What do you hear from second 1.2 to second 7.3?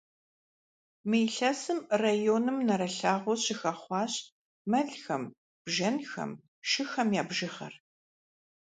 илъэсым районым нэрылъагъуу щыхэхъуащ мэлхэм, бжэнхэм, шыхэм я